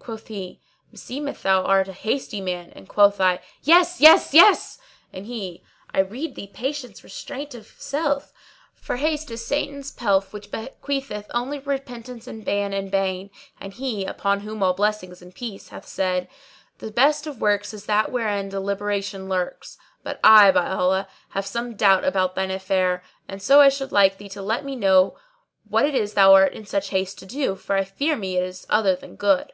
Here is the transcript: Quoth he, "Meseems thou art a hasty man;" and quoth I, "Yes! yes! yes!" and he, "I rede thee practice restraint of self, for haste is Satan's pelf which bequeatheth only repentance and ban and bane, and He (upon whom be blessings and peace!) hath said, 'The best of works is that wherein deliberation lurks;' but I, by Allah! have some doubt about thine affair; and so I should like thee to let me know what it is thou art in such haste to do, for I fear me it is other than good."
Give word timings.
Quoth 0.00 0.26
he, 0.26 0.60
"Meseems 0.92 1.40
thou 1.42 1.62
art 1.62 1.86
a 1.86 1.92
hasty 1.92 2.40
man;" 2.40 2.72
and 2.74 2.88
quoth 2.88 3.20
I, 3.20 3.38
"Yes! 3.62 4.00
yes! 4.00 4.34
yes!" 4.34 4.78
and 5.12 5.26
he, 5.26 5.62
"I 5.94 6.00
rede 6.00 6.34
thee 6.34 6.48
practice 6.52 7.04
restraint 7.04 7.54
of 7.54 7.76
self, 7.78 8.32
for 8.74 8.96
haste 8.96 9.30
is 9.30 9.46
Satan's 9.46 9.92
pelf 9.92 10.32
which 10.32 10.50
bequeatheth 10.50 11.30
only 11.32 11.60
repentance 11.60 12.26
and 12.26 12.44
ban 12.44 12.72
and 12.72 12.90
bane, 12.90 13.30
and 13.60 13.74
He 13.74 14.04
(upon 14.04 14.40
whom 14.40 14.58
be 14.58 14.72
blessings 14.76 15.22
and 15.22 15.32
peace!) 15.32 15.68
hath 15.68 15.86
said, 15.86 16.26
'The 16.78 16.90
best 16.90 17.28
of 17.28 17.40
works 17.40 17.72
is 17.72 17.86
that 17.86 18.10
wherein 18.10 18.48
deliberation 18.48 19.28
lurks;' 19.28 19.78
but 20.02 20.18
I, 20.24 20.50
by 20.50 20.66
Allah! 20.70 21.06
have 21.28 21.46
some 21.46 21.76
doubt 21.76 22.04
about 22.04 22.34
thine 22.34 22.50
affair; 22.50 23.04
and 23.28 23.40
so 23.40 23.60
I 23.60 23.68
should 23.68 23.92
like 23.92 24.18
thee 24.18 24.30
to 24.30 24.42
let 24.42 24.64
me 24.64 24.74
know 24.74 25.16
what 25.68 25.86
it 25.86 25.94
is 25.94 26.14
thou 26.14 26.34
art 26.34 26.52
in 26.52 26.66
such 26.66 26.88
haste 26.88 27.20
to 27.20 27.26
do, 27.26 27.54
for 27.54 27.76
I 27.76 27.84
fear 27.84 28.16
me 28.16 28.36
it 28.36 28.42
is 28.42 28.66
other 28.70 28.96
than 28.96 29.14
good." 29.14 29.52